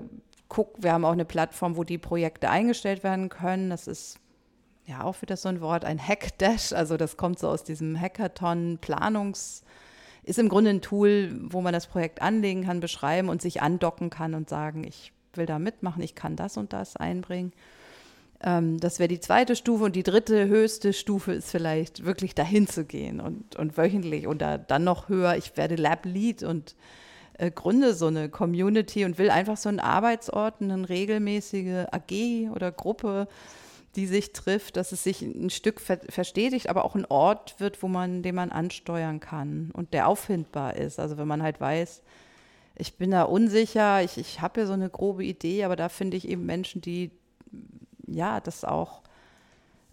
[0.49, 3.71] gucke, wir haben auch eine Plattform, wo die Projekte eingestellt werden können.
[3.71, 4.19] Das ist
[4.87, 6.73] ja auch wieder so ein Wort, ein Hackdash.
[6.73, 9.63] Also das kommt so aus diesem Hackathon-Planungs-
[10.29, 14.11] ist im Grunde ein Tool, wo man das Projekt anlegen kann, beschreiben und sich andocken
[14.11, 17.53] kann und sagen, ich will da mitmachen, ich kann das und das einbringen.
[18.41, 22.67] Ähm, das wäre die zweite Stufe und die dritte höchste Stufe ist vielleicht wirklich dahin
[22.67, 26.77] zu gehen und, und wöchentlich oder dann noch höher, ich werde Lab Lead und
[27.39, 32.71] äh, gründe so eine Community und will einfach so einen Arbeitsort, eine regelmäßige AG oder
[32.71, 33.29] Gruppe,
[33.97, 37.83] die sich trifft, dass es sich ein Stück ver verstetigt, aber auch ein Ort wird,
[37.83, 41.01] wo man, den man ansteuern kann und der auffindbar ist.
[41.01, 42.03] Also wenn man halt weiß,
[42.79, 46.17] ich bin da unsicher, ich, ich habe ja so eine grobe Idee, aber da finde
[46.17, 47.11] ich eben Menschen, die
[48.07, 49.03] ja das auch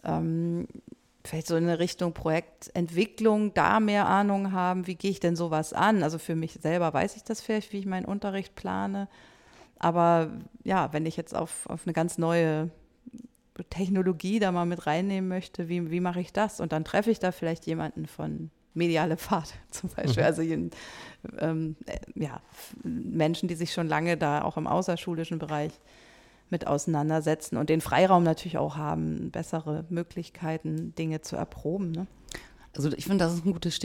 [0.04, 0.68] ähm,
[1.24, 6.04] vielleicht so in Richtung Projektentwicklung da mehr Ahnung haben, wie gehe ich denn sowas an?
[6.04, 9.08] Also für mich selber weiß ich das vielleicht, wie ich meinen Unterricht plane.
[9.80, 10.32] Aber
[10.64, 12.70] ja, wenn ich jetzt auf, auf eine ganz neue
[13.70, 16.60] Technologie da mal mit reinnehmen möchte, wie, wie mache ich das?
[16.60, 20.24] Und dann treffe ich da vielleicht jemanden von mediale Pfad zum Beispiel.
[20.24, 20.28] Mhm.
[20.28, 20.42] Also
[21.40, 22.42] ähm, äh, ja,
[22.84, 25.72] Menschen, die sich schon lange da auch im außerschulischen Bereich
[26.50, 31.92] mit auseinandersetzen und den Freiraum natürlich auch haben, bessere Möglichkeiten, Dinge zu erproben.
[31.92, 32.06] Ne?
[32.76, 33.80] Also ich finde, das ist ein gutes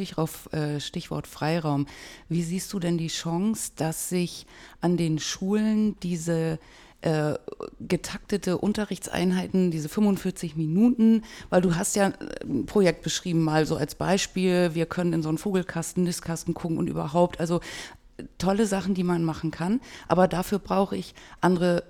[0.53, 1.87] äh, Stichwort Freiraum.
[2.29, 4.46] Wie siehst du denn die Chance, dass sich
[4.81, 6.59] an den Schulen diese
[7.02, 7.34] äh,
[7.80, 13.94] getaktete Unterrichtseinheiten, diese 45 Minuten, weil du hast ja ein Projekt beschrieben, mal so als
[13.94, 17.60] Beispiel, wir können in so einen Vogelkasten, Nistkasten gucken und überhaupt, also
[18.38, 21.84] tolle Sachen, die man machen kann, aber dafür brauche ich andere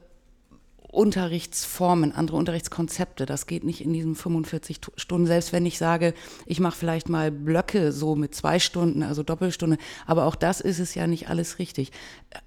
[0.92, 3.26] Unterrichtsformen, andere Unterrichtskonzepte.
[3.26, 6.14] Das geht nicht in diesen 45 Stunden, selbst wenn ich sage,
[6.46, 9.78] ich mache vielleicht mal Blöcke so mit zwei Stunden, also Doppelstunde.
[10.06, 11.92] Aber auch das ist es ja nicht alles richtig.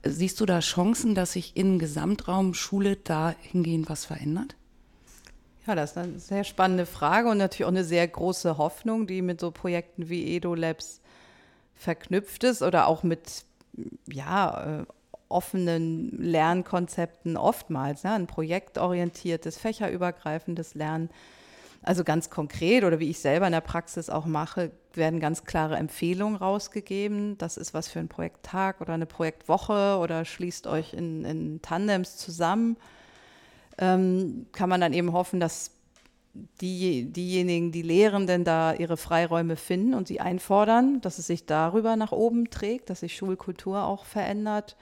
[0.03, 4.56] Siehst du da Chancen, dass sich im Gesamtraum Schule dahingehend was verändert?
[5.65, 9.21] Ja, das ist eine sehr spannende Frage und natürlich auch eine sehr große Hoffnung, die
[9.21, 10.99] mit so Projekten wie Edo Labs
[11.75, 13.45] verknüpft ist oder auch mit
[14.12, 14.86] ja, äh,
[15.34, 21.10] offenen Lernkonzepten oftmals, ja, ein projektorientiertes, fächerübergreifendes Lernen.
[21.82, 25.76] Also ganz konkret oder wie ich selber in der Praxis auch mache, werden ganz klare
[25.76, 27.38] Empfehlungen rausgegeben.
[27.38, 32.15] Das ist was für ein Projekttag oder eine Projektwoche oder schließt euch in, in Tandems
[32.15, 32.78] zusammen.
[33.78, 35.72] Ähm, kann man dann eben hoffen, dass
[36.62, 41.96] die, diejenigen, die Lehrenden da ihre Freiräume finden und sie einfordern, dass es sich darüber
[41.96, 44.76] nach oben trägt, dass sich Schulkultur auch verändert,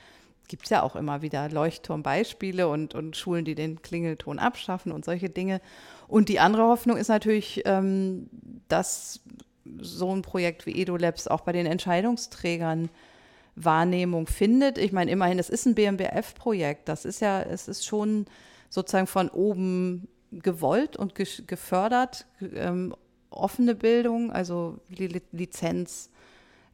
[0.48, 5.06] gibt es ja auch immer wieder Leuchtturmbeispiele und, und Schulen, die den Klingelton abschaffen und
[5.06, 5.62] solche Dinge.
[6.08, 8.30] Und die andere Hoffnung ist natürlich, ähm,
[8.68, 9.22] dass
[9.80, 12.90] so ein Projekt wie EduLabs auch bei den Entscheidungsträgern
[13.56, 14.78] Wahrnehmung findet.
[14.78, 16.90] Ich meine, immerhin, es ist ein BMBF-Projekt.
[16.90, 18.26] Das ist ja, es ist schon
[18.70, 22.26] sozusagen von oben gewollt und gefördert.
[22.56, 22.96] Ähm,
[23.30, 26.10] offene Bildung, also Lizenz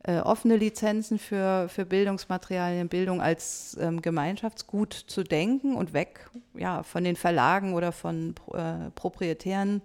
[0.03, 6.83] äh, offene Lizenzen für, für Bildungsmaterialien, Bildung als ähm, Gemeinschaftsgut zu denken und weg ja,
[6.83, 9.81] von den Verlagen oder von äh, proprietären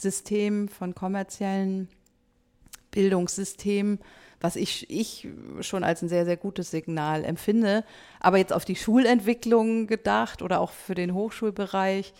[0.00, 1.88] Systemen, von kommerziellen
[2.90, 4.00] Bildungssystemen,
[4.40, 5.28] was ich, ich
[5.60, 7.84] schon als ein sehr, sehr gutes Signal empfinde.
[8.18, 12.14] Aber jetzt auf die Schulentwicklung gedacht oder auch für den Hochschulbereich,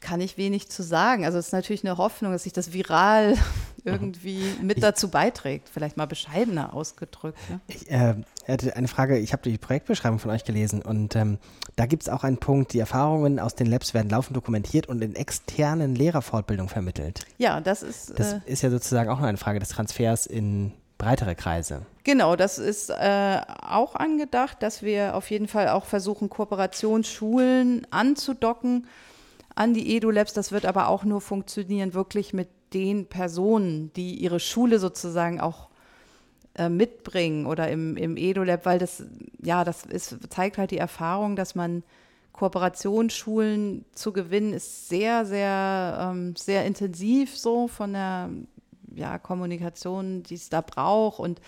[0.00, 1.24] kann ich wenig zu sagen.
[1.24, 3.36] Also es ist natürlich eine Hoffnung, dass sich das viral
[3.84, 5.68] irgendwie mit ich, dazu beiträgt.
[5.68, 7.38] Vielleicht mal bescheidener ausgedrückt.
[7.48, 7.60] Ja?
[7.66, 8.14] Ich äh,
[8.46, 11.38] hatte eine Frage, ich habe die Projektbeschreibung von euch gelesen und ähm,
[11.76, 15.02] da gibt es auch einen Punkt, die Erfahrungen aus den Labs werden laufend dokumentiert und
[15.02, 17.20] in externen Lehrerfortbildung vermittelt.
[17.38, 18.18] Ja, das ist.
[18.18, 21.84] Das äh, ist ja sozusagen auch noch eine Frage des Transfers in breitere Kreise.
[22.04, 28.86] Genau, das ist äh, auch angedacht, dass wir auf jeden Fall auch versuchen, Kooperationsschulen anzudocken
[29.54, 30.32] an die EduLabs.
[30.32, 35.68] Das wird aber auch nur funktionieren, wirklich mit den Personen, die ihre Schule sozusagen auch
[36.54, 39.04] äh, mitbringen oder im, im EduLab, weil das,
[39.42, 41.82] ja, das ist, zeigt halt die Erfahrung, dass man
[42.32, 48.30] Kooperationsschulen zu gewinnen, ist sehr, sehr, ähm, sehr intensiv so von der
[48.94, 51.40] ja, Kommunikation, die es da braucht und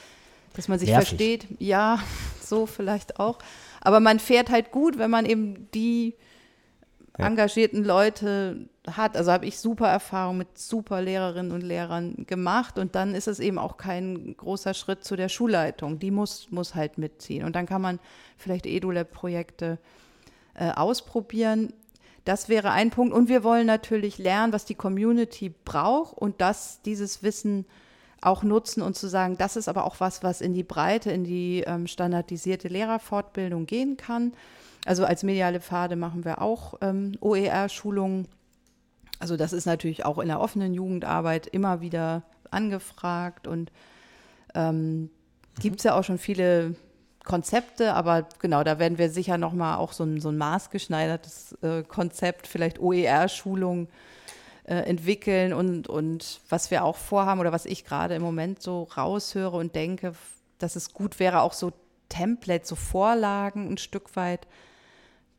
[0.54, 1.08] dass man sich Nervig.
[1.08, 1.46] versteht.
[1.58, 1.98] Ja,
[2.40, 3.38] so vielleicht auch.
[3.80, 6.14] Aber man fährt halt gut, wenn man eben die
[7.18, 7.26] ja.
[7.26, 9.16] engagierten Leute hat.
[9.16, 13.40] Also habe ich super Erfahrungen mit super Lehrerinnen und Lehrern gemacht und dann ist es
[13.40, 15.99] eben auch kein großer Schritt zu der Schulleitung.
[15.99, 17.99] Die muss, muss halt mitziehen und dann kann man
[18.37, 19.79] vielleicht EduLab-Projekte
[20.55, 21.73] äh, ausprobieren.
[22.25, 23.14] Das wäre ein Punkt.
[23.14, 27.66] Und wir wollen natürlich lernen, was die Community braucht und dass dieses Wissen
[28.23, 31.25] auch nutzen und zu sagen, das ist aber auch was, was in die Breite, in
[31.25, 34.33] die ähm, standardisierte Lehrerfortbildung gehen kann.
[34.87, 38.27] Also als mediale Pfade machen wir auch ähm, OER-Schulungen.
[39.18, 43.70] Also das ist natürlich auch in der offenen Jugendarbeit immer wieder angefragt und
[44.55, 45.11] ähm,
[45.61, 46.77] gibt es ja auch schon viele
[47.24, 51.83] Konzepte, aber genau, da werden wir sicher nochmal auch so ein, so ein maßgeschneidertes äh,
[51.83, 53.88] Konzept, vielleicht OER-Schulung
[54.64, 58.85] äh, entwickeln und, und was wir auch vorhaben oder was ich gerade im Moment so
[58.96, 60.14] raushöre und denke,
[60.59, 61.72] dass es gut wäre, auch so
[62.11, 64.46] Templates, so Vorlagen ein Stück weit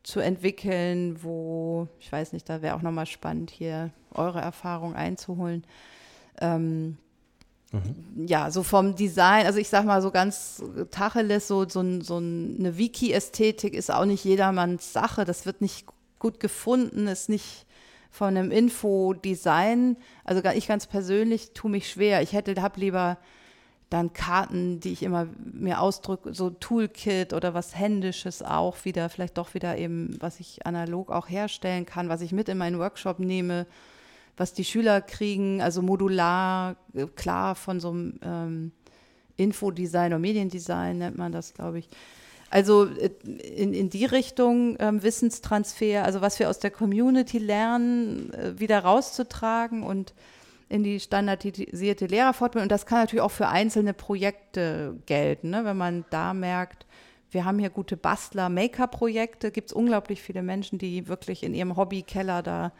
[0.06, 5.64] zu entwickeln, wo, ich weiß nicht, da wäre auch nochmal spannend, hier eure Erfahrung einzuholen.
[6.40, 6.96] Ähm,
[7.72, 8.24] mhm.
[8.24, 12.78] Ja, so vom Design, also ich sag mal so ganz tacheles, so, so, so eine
[12.78, 15.24] Wiki-Ästhetik ist auch nicht jedermanns Sache.
[15.24, 15.86] Das wird nicht
[16.20, 17.66] gut gefunden, ist nicht
[18.08, 19.96] von einem Infodesign.
[20.22, 22.22] Also ich ganz persönlich tue mich schwer.
[22.22, 23.18] Ich hätte, habe lieber
[23.90, 29.38] dann Karten, die ich immer mir ausdrücke, so Toolkit oder was Händisches auch wieder, vielleicht
[29.38, 33.20] doch wieder eben, was ich analog auch herstellen kann, was ich mit in meinen Workshop
[33.20, 33.66] nehme,
[34.36, 38.72] was die Schüler kriegen, also modular, äh, klar von so einem ähm,
[39.36, 41.88] Infodesign oder Mediendesign nennt man das, glaube ich.
[42.50, 48.32] Also äh, in, in die Richtung ähm, Wissenstransfer, also was wir aus der Community lernen,
[48.32, 50.12] äh, wieder rauszutragen und
[50.68, 52.64] in die standardisierte Lehrerfortbildung.
[52.64, 55.50] Und das kann natürlich auch für einzelne Projekte gelten.
[55.50, 55.64] Ne?
[55.64, 56.86] Wenn man da merkt,
[57.30, 61.76] wir haben hier gute Bastler, Maker-Projekte, gibt es unglaublich viele Menschen, die wirklich in ihrem
[61.76, 62.72] Hobbykeller da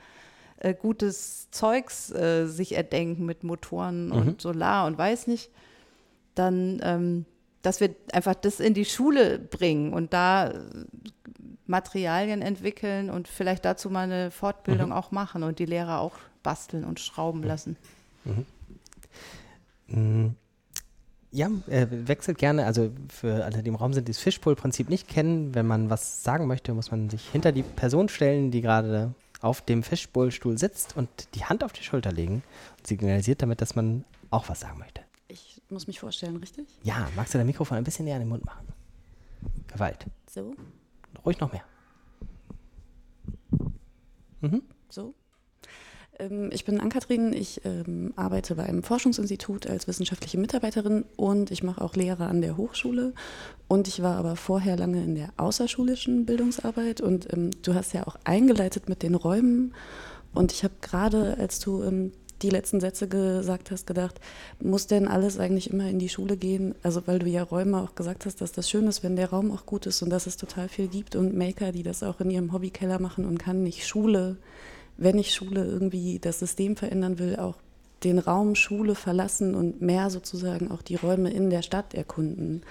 [0.58, 4.12] äh, gutes Zeugs äh, sich erdenken mit Motoren mhm.
[4.12, 5.50] und Solar und weiß nicht.
[6.34, 7.24] Dann, ähm,
[7.62, 10.52] dass wir einfach das in die Schule bringen und da
[11.66, 14.94] Materialien entwickeln und vielleicht dazu mal eine Fortbildung mhm.
[14.94, 17.46] auch machen und die Lehrer auch basteln und schrauben mhm.
[17.46, 17.76] lassen.
[18.24, 18.46] Mhm.
[19.88, 20.34] Mhm.
[21.32, 22.64] Ja, äh, wechselt gerne.
[22.64, 26.22] Also für alle, die im Raum sind, die das Fishbowl-Prinzip nicht kennen, wenn man was
[26.22, 30.96] sagen möchte, muss man sich hinter die Person stellen, die gerade auf dem Fishbowl-Stuhl sitzt
[30.96, 32.42] und die Hand auf die Schulter legen
[32.78, 35.02] und signalisiert damit, dass man auch was sagen möchte.
[35.28, 36.66] Ich muss mich vorstellen, richtig?
[36.82, 38.66] Ja, magst du dein Mikrofon ein bisschen näher an den Mund machen?
[39.66, 40.06] Gewalt.
[40.30, 40.54] So?
[41.24, 41.64] Ruhig noch mehr.
[44.40, 44.62] Mhm.
[44.88, 45.14] So?
[46.18, 51.62] Ähm, ich bin Ann-Kathrin, ich ähm, arbeite bei einem Forschungsinstitut als wissenschaftliche Mitarbeiterin und ich
[51.62, 53.14] mache auch Lehre an der Hochschule.
[53.68, 58.06] Und ich war aber vorher lange in der außerschulischen Bildungsarbeit und ähm, du hast ja
[58.06, 59.74] auch eingeleitet mit den Räumen.
[60.34, 64.20] Und ich habe gerade, als du ähm, die letzten Sätze gesagt hast, gedacht,
[64.60, 66.74] muss denn alles eigentlich immer in die Schule gehen?
[66.82, 69.50] Also weil du ja Räume auch gesagt hast, dass das schön ist, wenn der Raum
[69.50, 72.30] auch gut ist und dass es total viel gibt und Maker, die das auch in
[72.30, 74.36] ihrem Hobbykeller machen und kann nicht Schule
[74.98, 77.56] wenn ich Schule irgendwie das System verändern will, auch
[78.06, 82.62] den Raum Schule verlassen und mehr sozusagen auch die Räume in der Stadt erkunden.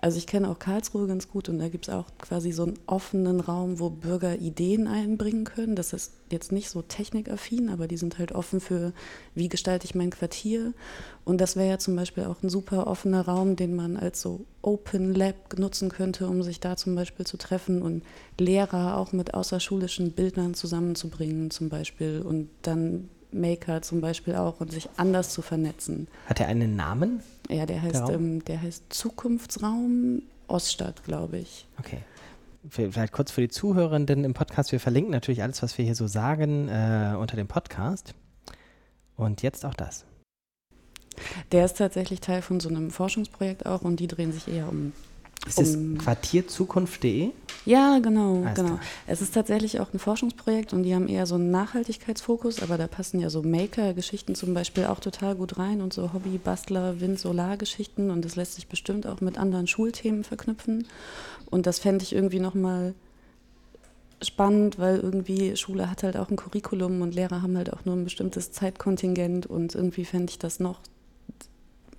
[0.00, 2.78] Also ich kenne auch Karlsruhe ganz gut und da gibt es auch quasi so einen
[2.86, 5.74] offenen Raum, wo Bürger Ideen einbringen können.
[5.74, 8.92] Das ist jetzt nicht so technikaffin, aber die sind halt offen für,
[9.34, 10.72] wie gestalte ich mein Quartier.
[11.24, 14.44] Und das wäre ja zum Beispiel auch ein super offener Raum, den man als so
[14.62, 18.04] Open Lab nutzen könnte, um sich da zum Beispiel zu treffen und
[18.38, 24.72] Lehrer auch mit außerschulischen Bildern zusammenzubringen zum Beispiel und dann Maker zum Beispiel auch und
[24.72, 26.08] sich anders zu vernetzen.
[26.26, 27.22] Hat er einen Namen?
[27.48, 31.66] Ja, der heißt, der, ähm, der heißt Zukunftsraum Oststadt, glaube ich.
[31.78, 31.98] Okay.
[32.68, 34.72] Vielleicht kurz für die Zuhörenden im Podcast.
[34.72, 38.14] Wir verlinken natürlich alles, was wir hier so sagen, äh, unter dem Podcast.
[39.16, 40.06] Und jetzt auch das.
[41.52, 44.92] Der ist tatsächlich Teil von so einem Forschungsprojekt auch und die drehen sich eher um
[45.46, 47.30] ist es um, quartierzukunft.de?
[47.66, 48.68] Ja, genau, Alles genau.
[48.68, 48.80] Klar.
[49.06, 52.86] Es ist tatsächlich auch ein Forschungsprojekt und die haben eher so einen Nachhaltigkeitsfokus, aber da
[52.86, 57.18] passen ja so Maker-Geschichten zum Beispiel auch total gut rein und so Hobby, Bastler, Wind,
[57.18, 60.86] Solar-Geschichten und das lässt sich bestimmt auch mit anderen Schulthemen verknüpfen.
[61.50, 62.94] Und das fände ich irgendwie nochmal
[64.22, 67.96] spannend, weil irgendwie Schule hat halt auch ein Curriculum und Lehrer haben halt auch nur
[67.96, 70.80] ein bestimmtes Zeitkontingent und irgendwie fände ich das noch,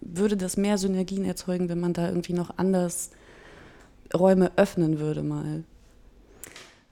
[0.02, 3.12] würde das mehr Synergien erzeugen, wenn man da irgendwie noch anders
[4.16, 5.64] Räume öffnen würde mal.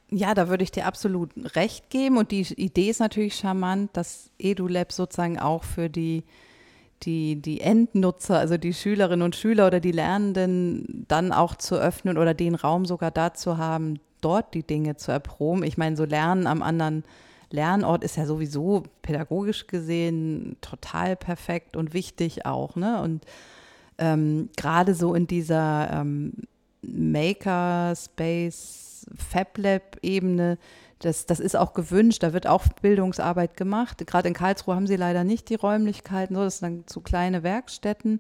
[0.09, 2.17] Ja, da würde ich dir absolut recht geben.
[2.17, 6.23] Und die Idee ist natürlich charmant, dass EduLab sozusagen auch für die,
[7.01, 12.19] die, die Endnutzer, also die Schülerinnen und Schüler oder die Lernenden, dann auch zu öffnen
[12.19, 15.63] oder den Raum sogar dazu haben, dort die Dinge zu erproben.
[15.63, 17.03] Ich meine, so Lernen am anderen
[17.49, 22.75] Lernort ist ja sowieso pädagogisch gesehen total perfekt und wichtig auch.
[22.75, 23.01] Ne?
[23.01, 23.25] Und
[23.97, 26.33] ähm, gerade so in dieser ähm,
[26.83, 28.73] Maker-Space,
[29.15, 30.57] Fab-Lab-Ebene,
[31.03, 34.05] das, das ist auch gewünscht, da wird auch Bildungsarbeit gemacht.
[34.07, 37.43] Gerade in Karlsruhe haben sie leider nicht die Räumlichkeiten, so, das sind dann zu kleine
[37.43, 38.19] Werkstätten.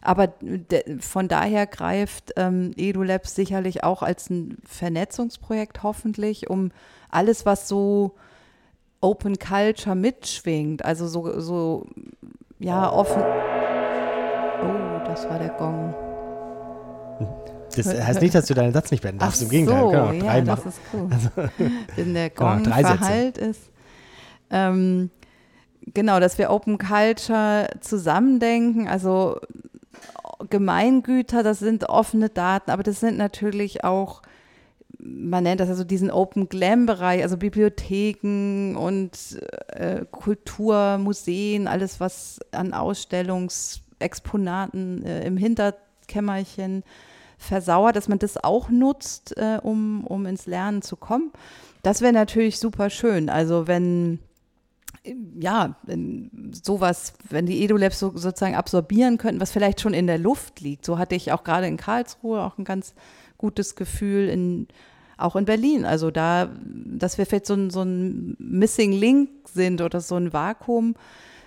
[0.00, 6.70] Aber de, von daher greift ähm, EduLabs sicherlich auch als ein Vernetzungsprojekt hoffentlich, um
[7.10, 8.14] alles, was so
[9.00, 11.86] Open Culture mitschwingt, also so, so
[12.60, 13.22] ja, offen.
[14.62, 16.11] Oh, das war der Gong.
[17.76, 19.80] Das heißt nicht, dass du deinen Satz nicht beenden darfst, Ach im Gegenteil.
[19.80, 20.62] So, auch drei ja, machen.
[20.64, 21.08] das ist cool.
[21.10, 21.28] Also,
[21.96, 22.80] Wenn der Genau, Gong Sätze.
[22.80, 23.60] verhallt ist.
[24.50, 25.10] Ähm,
[25.94, 29.38] genau, dass wir Open Culture zusammendenken, also
[30.50, 34.20] Gemeingüter, das sind offene Daten, aber das sind natürlich auch,
[34.98, 42.40] man nennt das also diesen Open Glam-Bereich, also Bibliotheken und äh, Kultur, Museen, alles, was
[42.52, 46.82] an Ausstellungsexponaten äh, im Hinterkämmerchen
[47.42, 51.30] versauert, dass man das auch nutzt, äh, um, um ins Lernen zu kommen.
[51.82, 53.28] Das wäre natürlich super schön.
[53.28, 54.20] Also wenn
[55.40, 60.18] ja, wenn sowas, wenn die EduLabs so, sozusagen absorbieren könnten, was vielleicht schon in der
[60.18, 60.84] Luft liegt.
[60.84, 62.94] So hatte ich auch gerade in Karlsruhe auch ein ganz
[63.36, 64.68] gutes Gefühl, in,
[65.16, 65.84] auch in Berlin.
[65.84, 70.32] Also da, dass wir vielleicht so ein, so ein Missing Link sind oder so ein
[70.32, 70.94] Vakuum,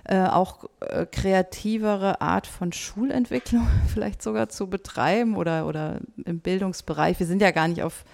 [0.06, 7.20] äh, auch äh, kreativere Art von Schulentwicklung vielleicht sogar zu betreiben oder, oder im Bildungsbereich.
[7.20, 8.06] Wir sind ja gar nicht auf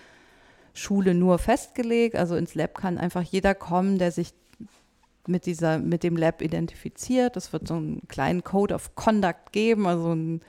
[0.73, 2.15] Schule nur festgelegt.
[2.15, 4.33] Also ins Lab kann einfach jeder kommen, der sich
[5.27, 7.37] mit dieser, mit dem Lab identifiziert.
[7.37, 10.41] Es wird so einen kleinen Code of Conduct geben, also ein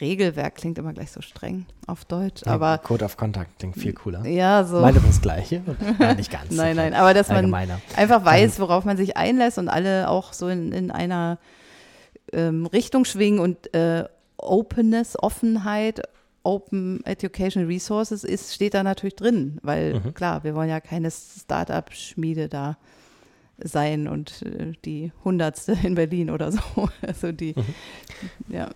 [0.00, 3.92] Regelwerk klingt immer gleich so streng auf Deutsch, ja, aber Code of Contact klingt viel
[3.92, 4.24] cooler.
[4.26, 4.80] ja, so.
[4.80, 5.62] Meine das gleiche?
[5.98, 6.50] Nein, nicht ganz.
[6.50, 7.52] Nein, nein, aber dass man
[7.96, 11.38] einfach weiß, worauf man sich einlässt und alle auch so in, in einer
[12.32, 14.04] ähm, Richtung schwingen und äh,
[14.36, 16.02] Openness, Offenheit,
[16.42, 20.14] Open Education Resources ist, steht da natürlich drin, weil Mhm.
[20.14, 22.78] klar, wir wollen ja keine Start-up-Schmiede da
[23.62, 26.60] sein und äh, die hundertste in Berlin oder so.
[27.02, 28.54] Also die, Mhm.
[28.54, 28.70] ja.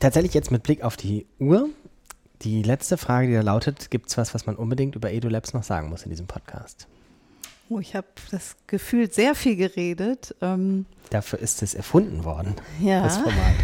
[0.00, 1.68] Tatsächlich jetzt mit Blick auf die Uhr.
[2.42, 5.62] Die letzte Frage, die da lautet, gibt es was, was man unbedingt über EduLabs noch
[5.62, 6.88] sagen muss in diesem Podcast?
[7.68, 10.34] Oh, ich habe das Gefühl sehr viel geredet.
[10.42, 13.02] Ähm, Dafür ist es erfunden worden, ja.
[13.02, 13.54] das Format.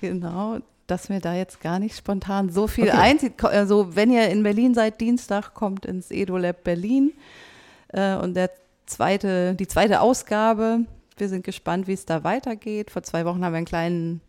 [0.00, 2.96] Genau, dass mir da jetzt gar nicht spontan so viel Okay.
[2.96, 3.42] einzieht.
[3.42, 7.12] Also wenn ihr in Berlin seid, Dienstag kommt ins EduLab Berlin
[7.88, 8.50] äh, und der
[8.90, 10.80] zweite, die zweite Ausgabe.
[11.16, 12.90] Wir sind gespannt, wie es da weitergeht.
[12.90, 14.20] Vor zwei Wochen haben wir einen kleinen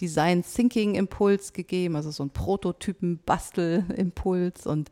[0.00, 4.90] Design Thinking Impuls gegeben, also so einen Prototypen Bastel Impuls und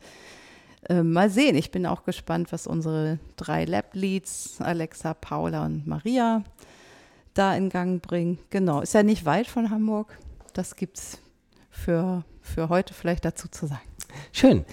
[0.89, 1.57] äh, mal sehen.
[1.57, 6.45] Ich bin auch gespannt, was unsere drei Lab Leads, Alexa, Paula und Maria,
[7.35, 8.39] da in Gang bringen.
[8.51, 10.19] Genau, ist ja nicht weit von Hamburg.
[10.53, 11.19] Das gibt's
[11.71, 13.81] für, für heute vielleicht dazu zu sagen.
[14.33, 14.65] Schön.